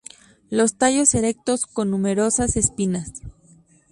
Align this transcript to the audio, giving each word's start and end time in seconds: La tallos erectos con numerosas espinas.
La 0.49 0.67
tallos 0.67 1.13
erectos 1.13 1.67
con 1.67 1.91
numerosas 1.91 2.57
espinas. 2.57 3.11